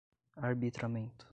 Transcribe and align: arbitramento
arbitramento 0.41 1.27